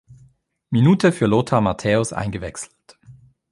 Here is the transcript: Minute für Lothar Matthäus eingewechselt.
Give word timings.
Minute 0.71 1.11
für 1.11 1.27
Lothar 1.27 1.61
Matthäus 1.61 2.11
eingewechselt. 2.11 2.97